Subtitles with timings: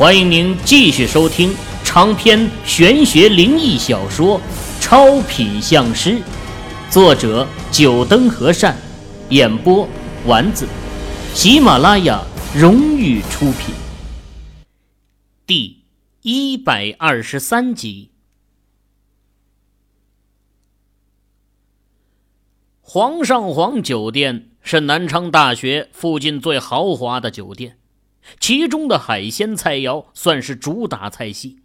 [0.00, 1.54] 欢迎您继续收听
[1.84, 4.38] 长篇玄学灵异小说
[4.80, 6.12] 《超品相师》，
[6.90, 8.74] 作者：九灯和善，
[9.28, 9.86] 演播：
[10.24, 10.66] 丸子，
[11.34, 12.24] 喜马拉雅
[12.56, 13.74] 荣誉出品。
[15.46, 15.82] 第
[16.22, 18.08] 一百二十三集，
[22.80, 27.76] 皇上皇酒店是南昌大学附近最豪华的酒店。
[28.38, 31.60] 其中的海鲜菜肴算是主打菜系，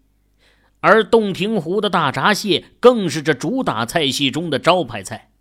[0.80, 5.31] 而洞庭湖的大闸蟹更是这主打菜系中的招牌菜。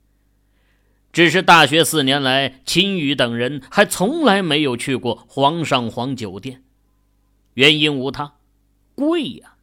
[1.12, 6.64] 只是大学四年来，秦宇等人还从来没有去过皇上皇酒店，
[7.54, 8.34] 原因无他，
[8.96, 9.54] 贵呀！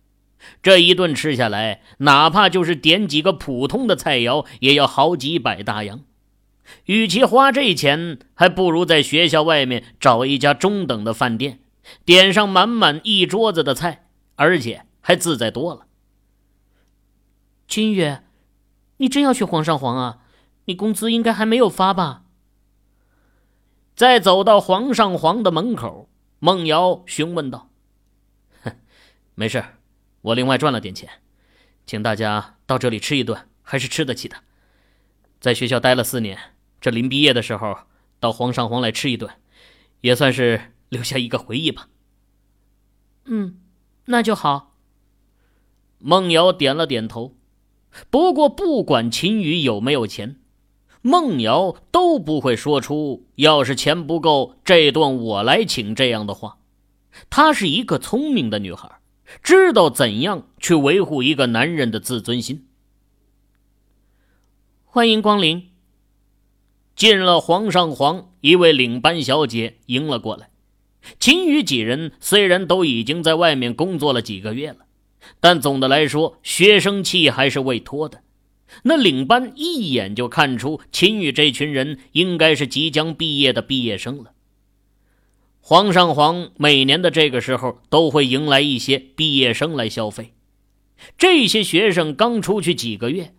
[0.63, 6.02] 这一顿吃下来，哪怕就是点几个普通的菜肴，也要好几百大洋。
[6.86, 11.60] 与其花这钱，还不如在学校外面找一家中等的饭店，
[12.06, 15.88] 点上满满一桌子的菜，而且还自在多了。
[17.68, 18.24] 金月，
[18.98, 20.20] 你真要去皇上皇啊？
[20.66, 22.24] 你工资应该还没有发吧？
[23.96, 27.70] 在走到皇上皇的门口，孟瑶询问道
[28.63, 28.76] ：“哼，
[29.35, 29.63] 没事，
[30.22, 31.10] 我另外赚了点钱，
[31.85, 34.38] 请大家到这里吃一顿，还是吃得起的。
[35.40, 36.38] 在学校待了四年。”
[36.82, 37.77] 这临毕业的时候，
[38.20, 39.32] 到皇上皇来吃一顿，
[40.01, 41.88] 也算是留下一个回忆吧。
[43.26, 43.62] 嗯，
[44.05, 44.76] 那就好。
[45.99, 47.38] 孟瑶点了点头。
[48.10, 50.38] 不过，不管秦宇有没有钱，
[51.01, 56.57] 孟瑶都不会说出“要是钱不够，这顿我来请”这样的话。
[57.29, 59.01] 她是一个聪明的女孩，
[59.43, 62.66] 知道怎样去维护一个男人的自尊心。
[64.85, 65.71] 欢迎光临。
[67.02, 70.52] 进了皇上皇，一位领班小姐迎了过来。
[71.19, 74.85] 秦宇几人虽然都已经在外面工作了几个月了，
[75.40, 78.22] 但总的来说，学生气还是未脱的。
[78.84, 84.33] 那领班一眼就看出秦宇这群人应该是即将毕业的毕业生了。
[85.59, 90.35] 皇上皇每年的这个时候都会迎来一些毕业生来消费，
[91.18, 93.33] 这些学生刚出去几个月，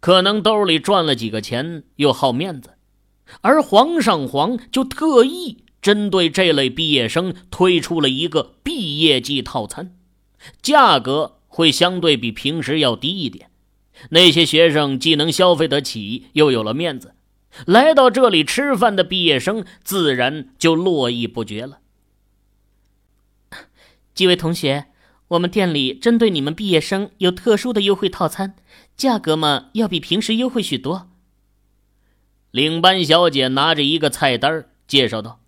[0.00, 2.70] 可能兜里赚了几个钱，又好面子。
[3.40, 9.96] 而黄上皇就特意针对这类毕业生推出了一个毕业季套餐，
[10.60, 13.50] 价格会相对比平时要低一点。
[14.10, 17.14] 那些学生既能消费得起，又有了面子，
[17.66, 21.78] 来到这里吃饭的毕业生自然就络绎不绝了。
[24.14, 24.86] 几位同学，
[25.28, 28.56] 我们店里针对你们毕业生有特殊的优惠套餐，
[28.96, 31.08] 价格嘛要比平时优惠许多。
[32.52, 35.40] 领班小姐拿着一个菜单介绍道：“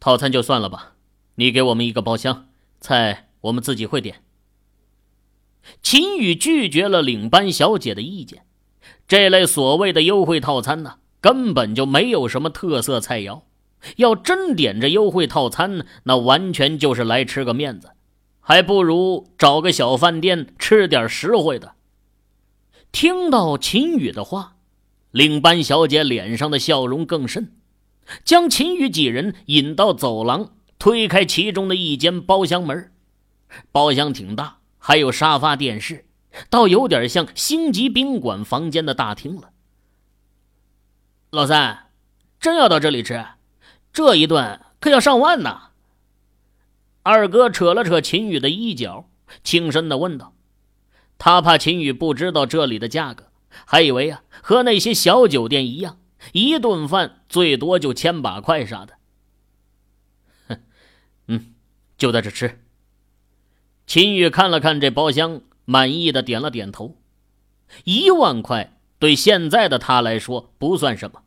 [0.00, 0.94] 套餐就算了吧，
[1.36, 2.48] 你给我们一个包厢，
[2.80, 4.24] 菜我们自己会点。”
[5.80, 8.44] 秦宇拒绝了领班小姐的意见。
[9.06, 13.42] 这类所谓的优惠套餐呢，根本就没有什么特色菜肴。
[13.98, 17.92] 要真点这优惠套餐，那完全就是来吃个面子，
[18.40, 21.76] 还不如找个小饭店吃点实惠的。
[22.90, 24.56] 听到秦宇的话。
[25.12, 27.54] 领班小姐脸上的笑容更甚，
[28.24, 32.90] 将秦宇几人引到走廊，推开其中的一间包厢门。
[33.70, 36.06] 包厢挺大，还有沙发、电视，
[36.48, 39.50] 倒有点像星级宾馆房间的大厅了。
[41.30, 41.90] 老三，
[42.40, 43.24] 真要到这里吃，
[43.92, 45.60] 这一顿可要上万呢。
[47.02, 49.08] 二哥扯了扯秦宇的衣角，
[49.44, 50.34] 轻声的问道
[51.18, 53.26] ：“他怕秦宇不知道这里的价格。”
[53.66, 55.98] 还以为啊，和那些小酒店一样，
[56.32, 58.94] 一顿饭最多就千把块啥的。
[60.48, 60.60] 哼，
[61.26, 61.54] 嗯，
[61.96, 62.60] 就在这吃。
[63.86, 66.96] 秦宇看了看这包厢，满意的点了点头。
[67.84, 71.22] 一万块对现在的他来说不算什么，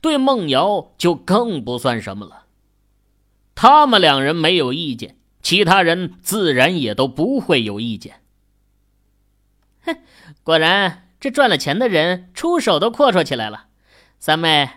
[0.00, 2.46] 对孟瑶就更不算什么了。
[3.54, 8.20] 他们两人没有意见，其他人自然也都不会有意见。
[9.84, 9.96] 哼，
[10.42, 11.08] 果然。
[11.22, 13.66] 这赚了钱的人出手都阔绰起来了，
[14.18, 14.68] 三妹，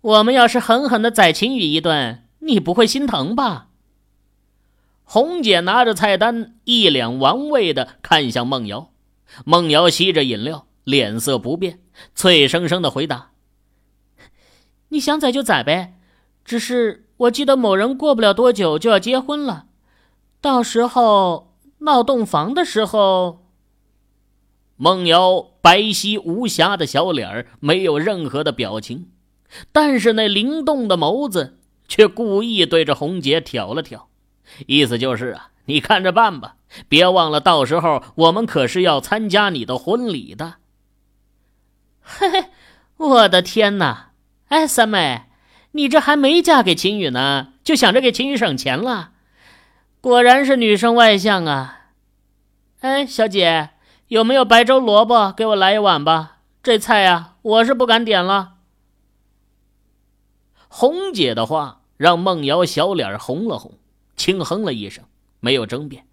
[0.00, 3.68] 我们要是狠狠的宰秦宇一顿，你不会心疼吧？
[5.04, 8.90] 红姐拿着菜单，一脸玩味的看向孟瑶。
[9.44, 11.78] 孟瑶吸着饮料，脸色不变，
[12.16, 13.30] 脆生生的回答
[14.90, 16.00] ：“你想宰就宰呗，
[16.44, 19.66] 只是我记得某人过不了多久就要结婚了，
[20.40, 23.38] 到时候闹洞房的时候。”
[24.82, 29.10] 孟瑶白皙无瑕的小脸儿没有任何的表情，
[29.70, 34.08] 但是那灵动的眸子却故意对着红姐挑了挑。
[34.66, 36.56] 意思就是啊，你看着办吧，
[36.88, 40.54] 别忘了到时候我们可是要参加你的婚礼的。
[42.00, 42.46] 嘿嘿，
[42.96, 44.10] 我的天哪！
[44.48, 45.26] 哎，三妹，
[45.70, 49.12] 你这还没嫁给秦宇呢，就想着给秦宇省钱了，
[50.00, 51.90] 果然是女生外向啊！
[52.80, 53.70] 哎，小姐，
[54.12, 55.32] 有没有白粥萝卜？
[55.32, 58.56] 给我来一碗吧，这菜呀，我是不敢点了。
[60.68, 63.78] 红姐的话让孟瑶小脸红了红，
[64.14, 65.02] 轻哼了一声，
[65.40, 66.04] 没有争辩。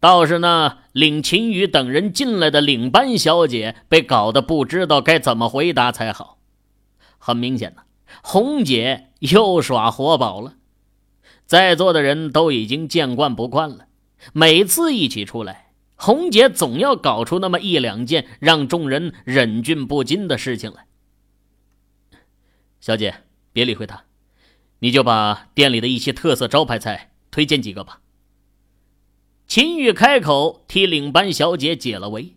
[0.00, 6.38] 倒是那领秦宇等人进来的领班小姐被搞得不知道该怎么回答才好。
[7.16, 7.82] 很明显呢，
[8.24, 10.54] 红姐又耍活宝了。
[11.44, 13.86] 在座的人都已经见惯不惯了，
[14.32, 15.65] 每次一起出来，
[15.96, 20.86] 红姐总要搞出那么一两件让众人忍俊不禁的事情来。
[22.80, 23.22] 小姐。
[23.56, 24.04] 别理会他，
[24.80, 28.02] 你就把店里的一些特色招牌菜推荐几个吧。
[29.46, 32.36] 秦玉开口替领班小姐解了围，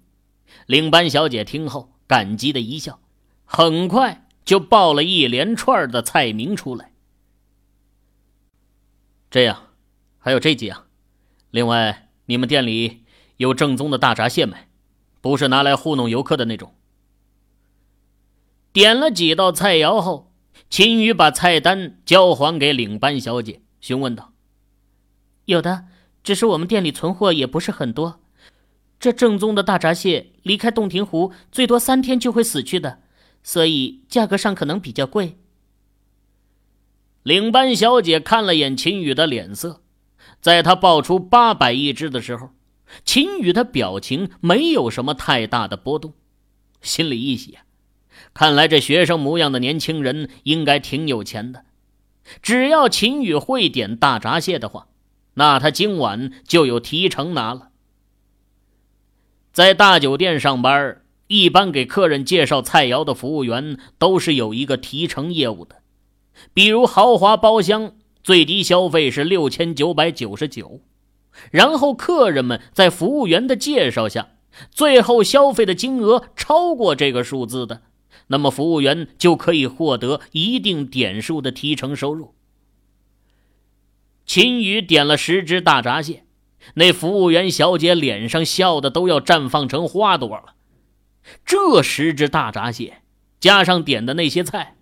[0.65, 3.01] 领班小姐听后感激的一笑，
[3.43, 6.93] 很快就报了一连串的菜名出来。
[9.29, 9.73] 这样，
[10.19, 10.87] 还有这几样，
[11.51, 13.03] 另外你们店里
[13.39, 14.67] 有正宗的大闸蟹卖？
[15.21, 16.75] 不是拿来糊弄游客的那种。
[18.71, 20.27] 点了几道菜肴后。
[20.69, 24.33] 秦宇把菜单交还给领班小姐，询问道
[25.45, 25.85] ：“有的，
[26.21, 28.19] 只是我们店里存货也不是很多。
[28.99, 32.99] 这正宗的大闸蟹离开洞庭湖最多三天就会死去的，
[33.41, 35.39] 所以价格上可能比较贵。”
[37.23, 39.81] 领班小姐看了眼秦宇的脸色，
[40.39, 42.49] 在他报出八百一只的时候，
[43.05, 46.13] 秦宇的表情没有什么太大的波动，
[46.81, 47.63] 心里一喜啊。
[48.33, 51.65] 看来这学生模样的年轻人应该挺有钱的。
[52.41, 54.87] 只要秦宇会点大闸蟹的话，
[55.35, 57.69] 那他今晚就有提成拿了。
[59.51, 65.77] 在大酒店上班，一般给客人介绍菜肴的服务员都是有一个提成业务的。
[66.53, 67.93] 比如豪华包厢，
[68.23, 70.81] 最低消费是六千九百九十九，
[71.51, 74.29] 然后客人们在服务员的介绍下，
[74.71, 77.81] 最后消费的金额超过这个数字的。
[78.27, 82.35] 那么服务员就可以获得一定点数的提成收入。
[84.25, 86.25] 秦宇点了十只大闸蟹，
[86.75, 90.53] 那服务员小姐脸上笑的都要绽放成花朵了。
[91.43, 93.01] 这十只大闸蟹
[93.39, 94.75] 加上点的那些菜，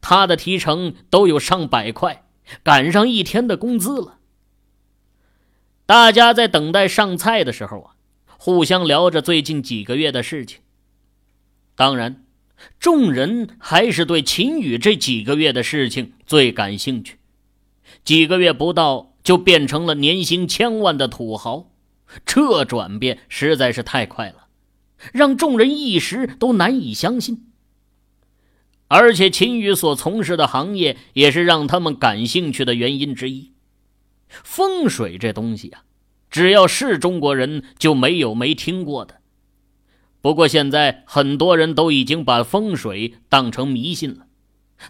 [0.00, 2.24] 他的提成都有上百块，
[2.62, 4.18] 赶上一天的工资了。
[5.92, 7.92] 大家在等待上菜的时候啊，
[8.38, 10.60] 互相聊着最近几个月的事情，
[11.76, 12.24] 当然。
[12.80, 17.18] 众人还是对秦宇这几个月的事情最感兴趣。
[18.04, 21.70] 几个月不到就变成了年薪千万的土豪，
[22.24, 24.46] 这转变实在是太快了，
[25.12, 27.48] 让众人一时都难以相信。
[28.88, 33.51] 而且秦宇所从事的行业也是让他们感兴趣的原因之一。
[34.42, 35.84] 风水这东西啊，
[36.30, 39.20] 只要是中国人就没有没听过的。
[40.20, 44.26] 不过现在很多人都已经把风水当成迷信了，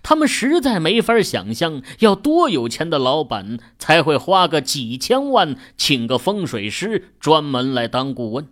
[0.02, 8.48] 他们实在没法想象要多有钱的老板才会花个几千万请个风水师专门来当顾问。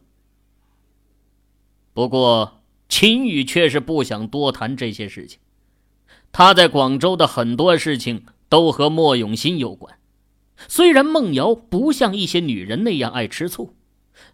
[1.93, 5.39] 不过秦宇却是不想多谈这些事情，
[6.33, 10.00] 他在广州的很多事情都和莫永新有关。
[10.69, 13.75] 虽然孟瑶不像一些女人那样爱吃醋。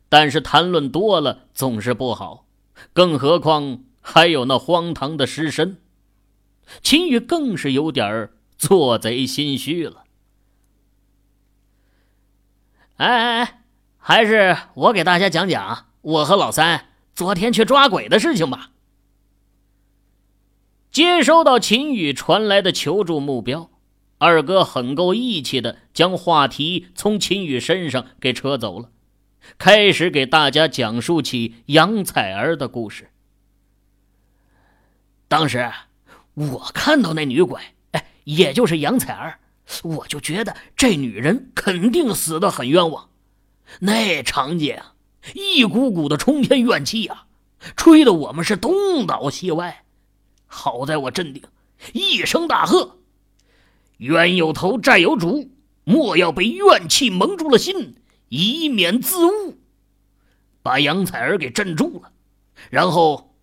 [0.09, 2.47] 但是谈论多了总是不好，
[2.93, 5.79] 更何况还有那荒唐的尸身，
[6.81, 10.05] 秦宇更是有点做贼心虚了。
[12.99, 13.63] 哎哎哎，
[13.99, 18.71] 还是我给大家讲讲我和老三昨天去抓鬼的事情吧。
[20.93, 23.71] 接收到秦宇传来的求助目标，
[24.19, 28.91] 二哥很够义气的将话题从秦宇身上给扯走了。
[29.59, 33.11] 开始给大家讲述起杨彩儿的故事。
[35.29, 35.71] 当时
[36.35, 37.61] 我看到那女鬼，
[37.93, 39.39] 哎，也就是杨彩儿，
[39.83, 43.09] 我就觉得这女人肯定死得很冤枉。
[43.81, 44.95] 那场景啊，
[45.35, 47.27] 一股股的冲天怨气啊，
[47.77, 49.85] 吹得我们是东倒西歪。
[50.47, 51.43] 好在我镇定，
[51.93, 52.99] 一声大喝
[53.99, 55.51] ：“冤有头，债有主，
[55.85, 57.97] 莫要被怨气蒙住了心。”
[58.29, 59.57] 以免自误，
[60.61, 62.11] 把杨彩儿给镇住了，
[62.71, 63.37] 然后，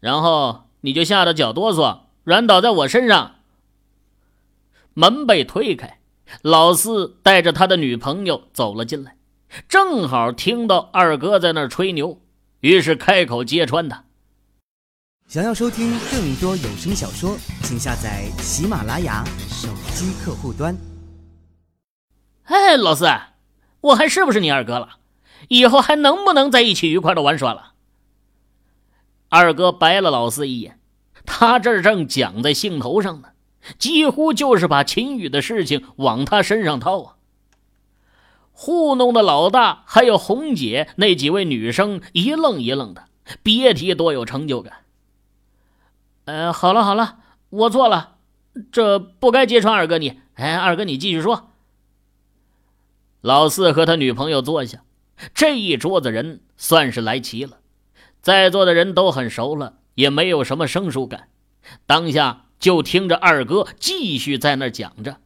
[0.00, 3.36] 然后你就吓得脚哆嗦，软倒在我身上。
[4.92, 5.98] 门被推开，
[6.42, 9.16] 老四带着他的女朋友走了进来，
[9.66, 12.20] 正好听到二哥在那吹牛，
[12.60, 14.04] 于是开口揭穿他。
[15.32, 20.76] 想要收听更多有声小说，请下载喜马拉雅手机客户端。
[22.42, 23.06] 哎，老四，
[23.80, 24.96] 我还是不是你二哥了？
[25.48, 27.72] 以后还能不能在一起愉快的玩耍了？
[29.30, 30.78] 二哥白了老四一眼，
[31.24, 33.28] 他这正讲在兴头上呢，
[33.78, 37.16] 几乎就是把秦宇的事情往他身上套啊！
[38.52, 43.06] 糊弄的老大还有红姐那几位女生一愣一愣的，
[43.42, 44.74] 别提多有成就感。
[46.24, 47.18] 呃，好了好了，
[47.50, 48.16] 我错了，
[48.70, 50.20] 这不该揭穿二哥你。
[50.34, 51.50] 哎，二哥你继续说。
[53.20, 54.84] 老四和他女朋友坐下，
[55.34, 57.58] 这一桌子人算是来齐了，
[58.20, 61.28] 在座的人都很熟了，也没有什么生疏感。
[61.86, 65.18] 当下就听着二哥继续在那讲着：“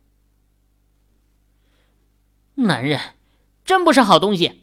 [2.57, 3.01] 男人
[3.65, 4.63] 真不是好东西。”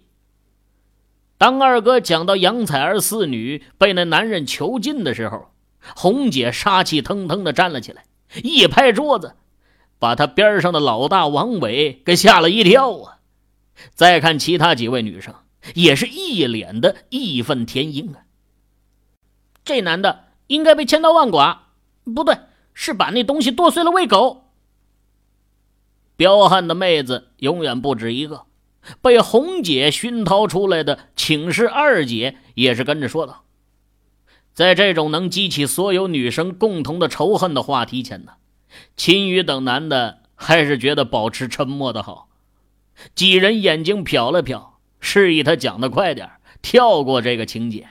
[1.37, 5.52] 当二哥讲到杨彩儿四女被那男人囚禁的时候。
[5.95, 8.05] 红姐杀气腾腾的站了起来，
[8.41, 9.35] 一拍桌子，
[9.99, 13.19] 把他边上的老大王伟给吓了一跳啊！
[13.93, 15.33] 再看其他几位女生，
[15.73, 18.23] 也是一脸的义愤填膺啊！
[19.63, 21.63] 这男的应该被千刀万剐，
[22.15, 22.37] 不对，
[22.73, 24.51] 是把那东西剁碎了喂狗。
[26.15, 28.43] 彪悍的妹子永远不止一个，
[29.01, 33.43] 被红姐熏陶出来的请示二姐也是跟着说道。
[34.53, 38.33] 在这种能激起所有女生共同的仇恨的话题前呢，
[38.95, 42.29] 秦宇等男的还是觉得保持沉默的好。
[43.15, 46.29] 几人眼睛瞟了瞟，示意他讲的快点，
[46.61, 47.87] 跳过这个情节。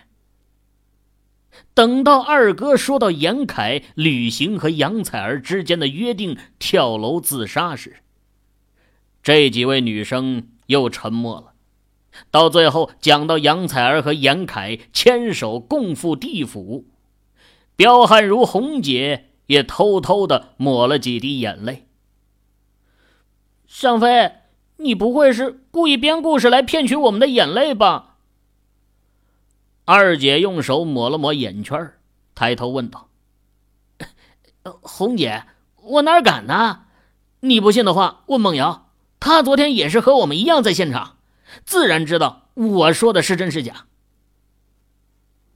[1.75, 7.97] 等到二哥说到严凯旅行和杨采儿之间的约定跳楼自杀时，
[9.23, 11.52] 这几位女生又沉默了。
[12.31, 16.87] 到最后讲到杨采儿和严凯牵手共赴地府，
[17.76, 21.87] 彪悍如红姐也偷偷的抹了几滴眼泪。
[23.66, 24.33] 尚飞，
[24.76, 28.16] 你不会是故意编故事来骗取我们的眼泪吧？
[29.85, 31.92] 二姐用手抹了抹眼圈，
[32.35, 33.09] 抬头问道
[34.83, 35.45] ：“红姐，
[35.76, 36.85] 我哪敢呢？
[37.40, 41.16] 你不信的话，问梦瑶，她昨天也是和我们一样在现场。”
[41.65, 43.87] 自然知道我说的是真是假。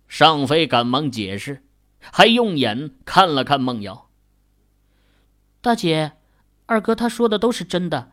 [0.09, 1.65] 尚飞赶忙解释，
[2.00, 4.09] 还用眼看了看孟瑶。
[5.61, 6.12] 大姐，
[6.67, 8.12] 二哥他说的都是真的。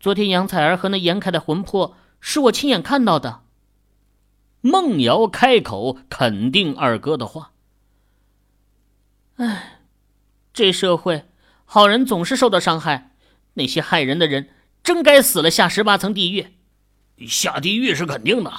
[0.00, 3.42] 昨天杨采儿和那严凯的魂魄是我亲眼看到的。
[4.62, 7.52] 孟瑶开口肯定二哥的话。
[9.36, 9.80] 唉，
[10.52, 11.26] 这社会
[11.64, 13.14] 好人总是受到伤害，
[13.54, 14.48] 那些害人的人
[14.82, 16.55] 真该死了，下十八层地狱。
[17.26, 18.52] 下地狱是肯定的，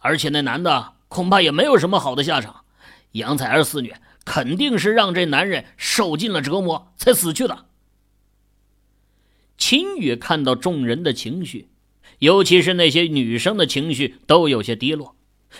[0.00, 2.64] 而且那男的恐怕也没有什么好的下场。
[3.12, 7.66] 杨彩儿四女肯定是让这男人受尽了折磨才死去的。
[9.56, 11.68] 秦宇看到众人的情绪，
[12.18, 15.14] 尤其是那些女生的情绪都有些低落，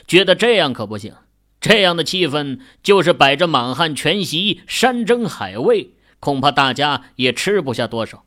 [0.06, 1.14] 觉得这样可不行。
[1.60, 8.24] 这样的气氛就是摆着满汉全席、山珍海味，恐怕大家也吃不下多少。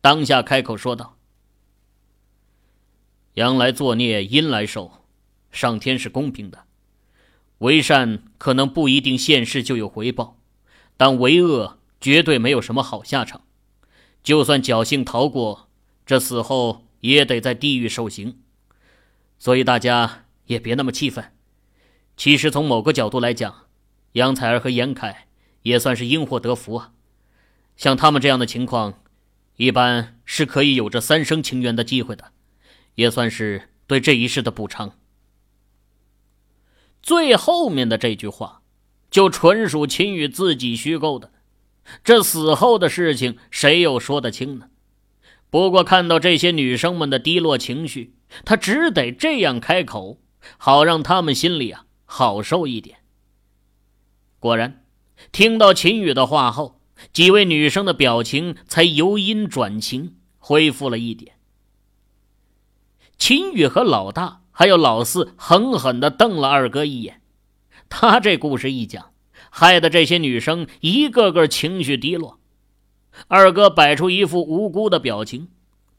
[0.00, 1.15] 当下开口说道。
[3.36, 5.04] 阳来作孽，阴来受，
[5.50, 6.64] 上天是公平的。
[7.58, 10.38] 为善可能不一定现世就有回报，
[10.96, 13.42] 但为恶绝对没有什么好下场。
[14.22, 15.68] 就算侥幸逃过，
[16.06, 18.38] 这死后也得在地狱受刑。
[19.38, 21.32] 所以大家也别那么气愤。
[22.16, 23.66] 其实从某个角度来讲，
[24.12, 25.26] 杨采儿和严凯
[25.60, 26.92] 也算是因祸得福啊。
[27.76, 29.02] 像他们这样的情况，
[29.56, 32.32] 一般是可以有着三生情缘的机会的。
[32.96, 34.98] 也算是对这一世的补偿。
[37.00, 38.62] 最后面的这句话，
[39.10, 41.30] 就纯属秦宇自己虚构的。
[42.02, 44.70] 这死后的事情，谁又说得清呢？
[45.48, 50.18] 不过看到这些女生们的低落情绪，他只得这样开口，
[50.58, 52.98] 好让他们心里啊好受一点。
[54.40, 54.84] 果然，
[55.30, 56.80] 听到秦宇的话后，
[57.12, 61.35] 几位女生的表情才由阴转晴，恢复了一点。
[63.18, 67.20] 秦宇和老大还有老四狠狠地瞪了二哥一眼，
[67.88, 69.10] 他这故事一讲，
[69.50, 72.38] 害得这些女生一个个情绪低落。
[73.28, 75.48] 二哥摆出一副无辜的表情，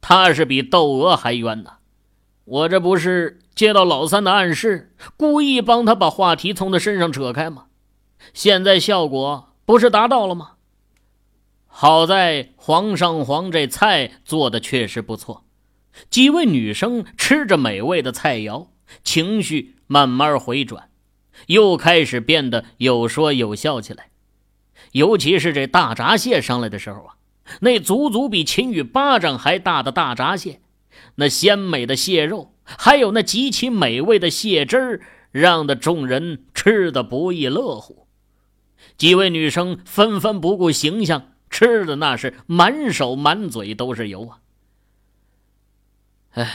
[0.02, 1.74] 他是比窦娥还冤呢。
[2.46, 7.66] 我这不是接到老三的暗示，故意帮他把话题从他身上扯开吗？
[8.34, 10.52] 现在效果不是达到了吗？
[11.66, 15.44] 好在皇上皇这菜做的确实不错，
[16.10, 18.68] 几位女生吃着美味的菜肴，
[19.04, 20.90] 情绪慢慢回转，
[21.48, 24.10] 又开始变得有说有笑起来。
[24.92, 27.16] 尤其是这大闸蟹上来的时候啊，
[27.62, 30.62] 那足足比秦宇巴掌还大的大闸蟹，
[31.16, 35.02] 那鲜美的蟹肉，还有那极其美味的蟹汁儿，
[35.32, 38.08] 让的众人吃的不亦乐乎。
[38.98, 41.32] 几位女生纷纷不顾形象。
[41.50, 44.40] 吃的那是满手满嘴都是油啊！
[46.38, 46.54] 哎，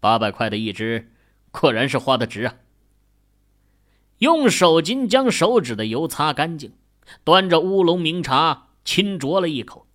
[0.00, 1.12] 八百块的一只，
[1.50, 2.54] 果然是花的值啊！
[4.16, 6.72] 用手巾将手指的油擦干净，
[7.22, 9.86] 端着乌龙茗茶轻酌了一口，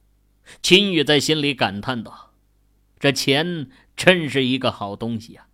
[0.62, 2.34] 秦宇在心里感叹道
[3.00, 5.48] ：“这钱真是一个好东西啊！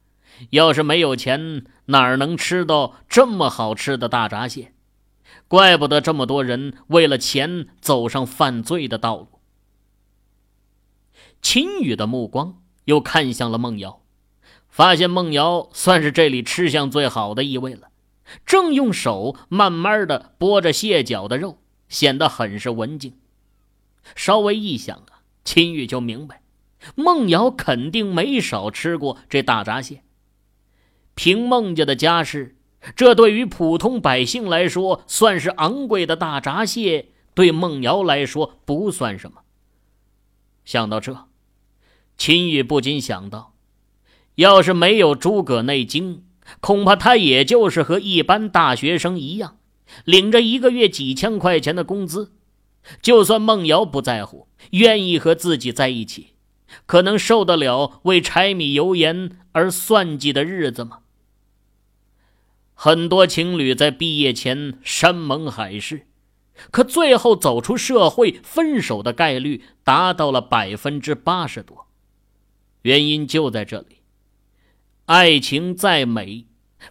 [0.50, 4.74] 要是没有钱，哪能吃到这么好吃的大闸蟹？”
[5.48, 9.30] 怪不得这么多人为了钱走上犯罪的道路。
[11.42, 14.02] 秦宇的目光又看向了孟瑶，
[14.70, 17.90] 发现孟瑶算是这里吃相最好的一位了，
[18.46, 21.60] 正用手慢慢的剥着蟹脚的肉，
[21.90, 23.18] 显得很是文静。
[24.16, 26.42] 稍微一想啊，秦宇就明白，
[26.96, 30.04] 孟瑶肯定没少吃过这大闸蟹。
[31.16, 32.58] 凭孟家的家世。
[32.98, 39.44] 这对于普通百姓来说算是昂贵的大闸蟹，对孟瑶来说不算什么。
[40.66, 41.30] 想到这，
[42.18, 43.54] 秦宇不禁想到，
[44.36, 46.24] 要是没有诸葛内经，
[46.60, 49.58] 恐怕他也就是和一般大学生一样，
[50.06, 52.32] 领着一个月几千块钱的工资。
[53.02, 56.34] 就算孟瑶不在乎，愿意和自己在一起，
[56.86, 61.00] 可能受得了为柴米油盐而算计的日子吗？
[62.74, 66.08] 很多情侣在毕业前山盟海誓，
[66.72, 71.88] 可最后走出社会分手的概率达到了百分之八十多。
[72.84, 73.98] 原因就在这里，
[75.06, 76.46] 爱情再美，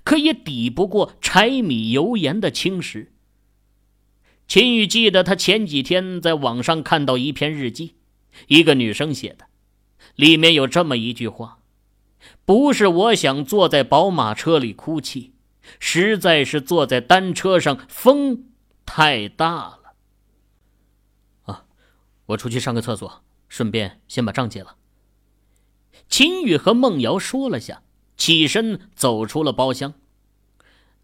[0.05, 3.09] 可也抵不过柴米油盐的侵蚀。
[4.47, 7.95] 秦宇记得他前几天在网上看到一篇日记，
[8.49, 9.47] 一个女生写的，
[10.17, 11.61] 里面有这么一句话
[12.45, 15.31] ：“不是我想坐在宝马车里哭泣。”
[15.79, 18.47] 实在是坐在单车上，风
[18.85, 19.95] 太大了。
[21.45, 21.65] 啊，
[22.27, 24.77] 我出去上个厕所，顺便先把账结了。
[26.13, 27.81] 秦宇和孟瑶说了下，
[28.19, 29.95] 起身走出了包厢，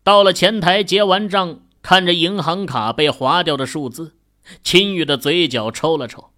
[0.02, 4.12] 到了前台结完账，看着银行卡被划掉的数字，
[4.62, 6.28] 秦宇的嘴角抽了抽。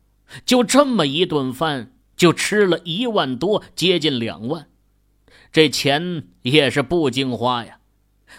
[0.47, 4.69] 就这么一顿饭，就吃了一万多，接近两万，
[5.51, 7.81] 这钱也是不经花呀。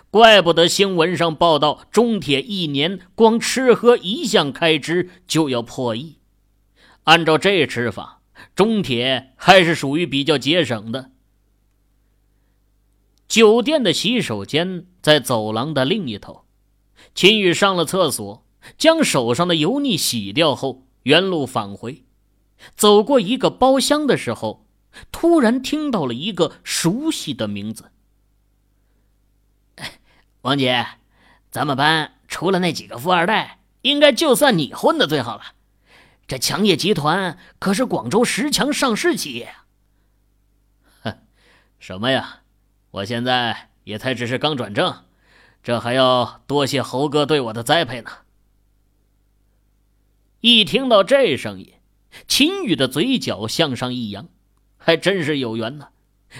[0.09, 6.19] 怪不得新闻上报道，中铁一年光吃喝一项开支就要破亿。
[7.03, 8.20] 按照这吃法，
[8.56, 11.12] 中铁还是属于比较节省的。
[13.27, 16.45] 酒店的洗手间在走廊的另一头，
[17.15, 18.45] 秦宇上了厕所，
[18.77, 22.04] 将手上的油腻洗掉后，原路返回。
[22.75, 24.67] 走过一个包厢的时候，
[25.12, 27.91] 突然听到了一个熟悉的名字。
[30.41, 30.86] 王姐，
[31.49, 35.43] 咱们班除了那几个富二代，应该就算你混的最好了。
[36.31, 39.65] 这强业集团可是广州十强上市企业啊！
[41.03, 41.17] 哼，
[41.77, 42.43] 什么呀？
[42.91, 45.03] 我现在也才只是刚转正，
[45.61, 48.09] 这还要多谢猴哥对我的栽培呢。
[50.39, 51.73] 一听到这声音，
[52.29, 54.29] 秦宇的嘴角向上一扬，
[54.77, 55.89] 还真是有缘呢。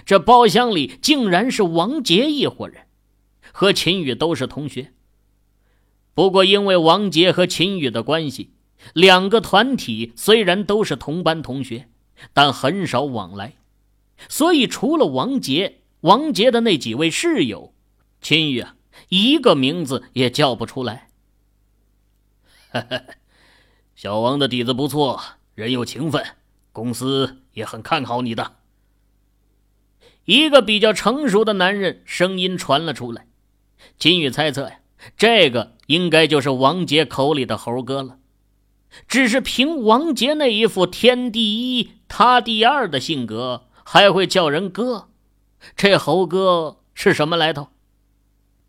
[0.06, 2.88] 这包厢里竟然是王杰一伙人。
[3.52, 4.94] 和秦宇都是同学，
[6.14, 8.54] 不过因为王杰和秦宇的关系，
[8.94, 11.88] 两个团体虽然都是同班同学，
[12.34, 13.54] 但很少往来，
[14.28, 17.74] 所以除了王杰，王杰的那几位室友，
[18.22, 18.76] 秦宇啊，
[19.10, 21.10] 一个名字也叫不出来。
[23.96, 25.22] 小王的底子不错，
[25.54, 26.26] 人又勤奋，
[26.72, 28.58] 公司也很看好你的。
[30.26, 33.28] 一个比较成熟的男人声音传了出来。
[33.98, 34.80] 秦宇猜测呀，
[35.18, 38.18] 这个应该就是王杰口里的猴哥了。
[39.08, 45.10] 只是凭王杰那一副天第一他第二的性格，还会叫人哥，
[45.76, 47.70] 这猴哥是什么来头？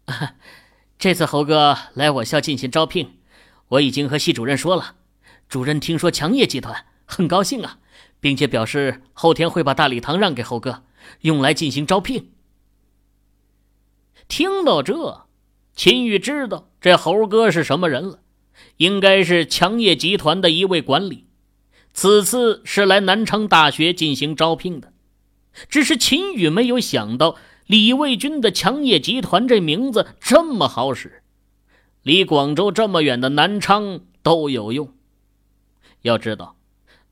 [0.98, 3.18] 这次猴哥来我校进行招聘，
[3.68, 4.96] 我已经和系主任说了。
[5.48, 7.78] 主任听说强业集团很高兴啊，
[8.20, 10.84] 并且表示后天会把大礼堂让给猴哥，
[11.22, 12.32] 用来进行招聘。
[14.28, 15.26] 听到这，
[15.74, 18.21] 秦宇知道这猴哥是什么人了，
[18.76, 21.26] 应该是强业集团的一位管理，
[21.92, 24.92] 此次是来南昌大学进行招聘的。
[25.68, 31.22] 只是秦宇没有想到，李卫军的强业集团这名字这么好使，
[32.02, 34.92] 离广州这么远的南昌都有用。
[36.00, 36.56] 要知道，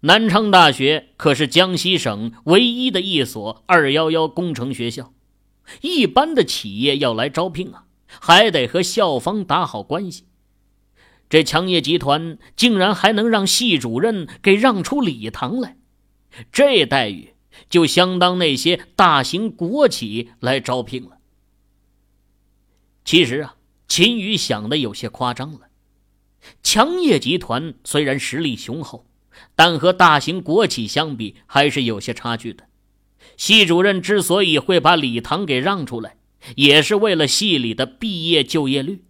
[0.00, 5.12] 南昌大学可是江西省唯一的一所“二幺幺”工程学校，
[5.82, 10.24] 一般的企业要来招聘啊，还得和校方打好关系。
[11.30, 15.76] 这强业集团竟然还能让系主任给让出礼堂来，
[16.50, 17.34] 这待遇
[17.68, 21.18] 就相当那些大型国企来招聘了。
[23.04, 23.54] 其实啊，
[23.86, 25.68] 秦宇想的有些夸张了。
[26.64, 29.06] 强业集团虽然实力雄厚，
[29.54, 32.64] 但和大型国企相比还是有些差距的。
[33.36, 36.16] 系主任之所以会把礼堂给让出来，
[36.56, 39.04] 也是为了系里的毕业就业率。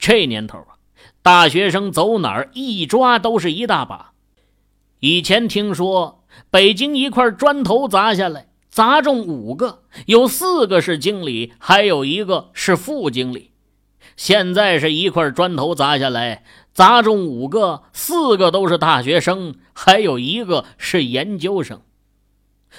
[0.00, 0.77] 这年头啊。
[1.22, 4.12] 大学生走哪儿一抓都是一大把。
[5.00, 13.50] 以前听说北京一块砖头砸下来，砸中五个，有四个是经理，还有一个是副经理。
[14.16, 21.82] 现在是一块砖头砸下来，砸中五个，四个都是大学生，还有一个是研究生。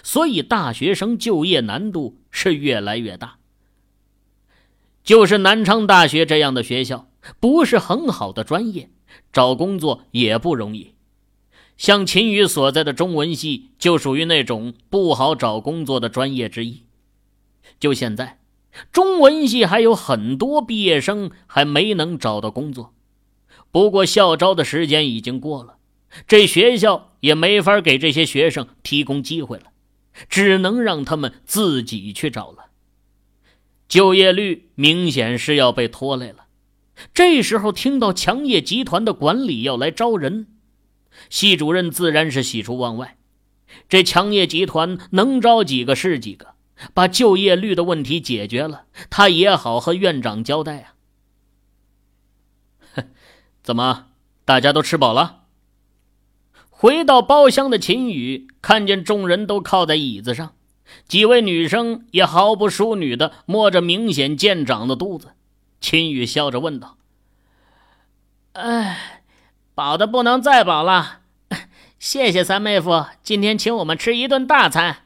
[0.03, 3.37] 所以大学生就业难度是越来越大。
[5.03, 7.08] 就是南昌大学这样的学校。
[7.39, 8.89] 不是很好的专业，
[9.31, 10.93] 找工作也不容易。
[11.77, 16.83] 像秦宇所在的中文系就属于那种不好找工作的专业之一。
[17.79, 18.39] 就现在，
[18.91, 22.93] 中文系还有很多毕业生还没能找到工作。
[23.71, 25.77] 不过校招的时间已经过了，
[26.27, 29.65] 这学校也没法给这些学生提供机会了，
[30.27, 32.65] 只能让他们自己去找了。
[33.87, 36.47] 就业率明显是要被拖累了。
[37.13, 40.47] 这时候听到强业集团的管理要来招人，
[41.29, 43.17] 系主任自然是喜出望外。
[43.87, 46.55] 这强业集团能招几个是几个，
[46.93, 50.79] 把就业率的问题解决了，他也好和院长交代
[52.95, 53.03] 啊。
[53.61, 54.07] 怎么，
[54.43, 55.43] 大家都吃饱了？
[56.69, 60.53] 回到包厢的秦宇看见众人都靠在椅子上，
[61.07, 65.33] 几位女生也毫不淑女的摸着明显见长的肚子。
[65.79, 66.97] 秦宇笑着问道
[68.53, 69.23] ：“哎，
[69.73, 71.21] 饱的不能再饱了，
[71.97, 75.05] 谢谢三妹夫今天请我们吃一顿大餐。”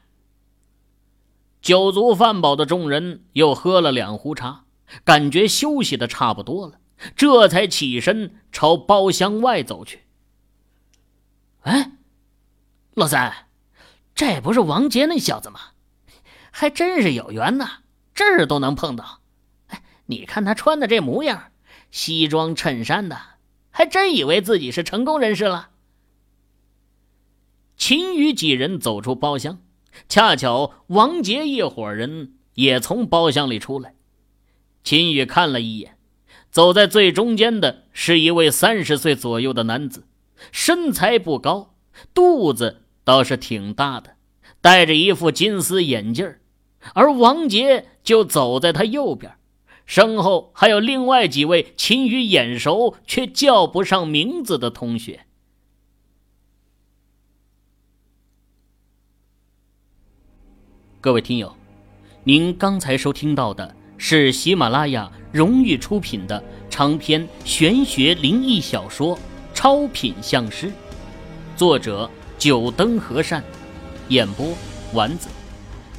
[1.62, 4.64] 酒足饭饱的众人又喝了两壶茶，
[5.02, 6.78] 感觉休息的差不多了，
[7.16, 10.04] 这才起身朝包厢外走去。
[11.62, 11.92] 哎，
[12.92, 13.46] 老三，
[14.14, 15.60] 这不是王杰那小子吗？
[16.50, 17.78] 还真是有缘呐，
[18.14, 19.20] 这儿都能碰到。
[20.06, 21.52] 你看他穿的这模样，
[21.90, 23.18] 西装衬衫的，
[23.70, 25.70] 还真以为自己是成功人士了。
[27.76, 29.60] 秦宇几人走出包厢，
[30.08, 33.94] 恰巧王杰一伙人也从包厢里出来。
[34.82, 35.96] 秦宇看了一眼，
[36.50, 40.06] 走在最中间的是一位三十岁左右的男子，
[40.52, 41.74] 身材不高，
[42.12, 44.16] 肚子倒是挺大的，
[44.60, 46.36] 戴着一副金丝眼镜
[46.92, 49.36] 而王杰就走在他右边。
[49.86, 55.26] 身后还有另外几位秦宇眼熟却叫不上名字的同学。
[61.00, 61.54] 各位听友，
[62.24, 69.14] 您刚才收听到的是喜马拉雅荣誉出品的长篇玄学灵异小说
[69.52, 70.68] 《超品相师》，
[71.56, 73.44] 作者九灯和善，
[74.08, 74.46] 演播
[74.94, 75.28] 丸子。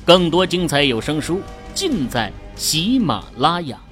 [0.03, 1.39] 更多精彩有声书
[1.75, 2.33] 尽在。
[2.55, 3.84] 喜马拉雅。